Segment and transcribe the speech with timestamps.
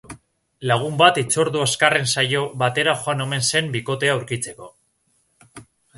[0.69, 4.71] Lagun bat hitzordu azkarren saio batera joan omen zen bikotea aurkitzeko.